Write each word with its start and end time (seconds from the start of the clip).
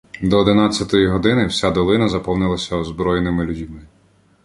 До 0.21 0.37
одинадцятої 0.37 1.07
години 1.07 1.45
вся 1.45 1.71
долина 1.71 2.09
заповнилася 2.09 2.75
озброєними 2.75 3.45
людьми. 3.45 3.87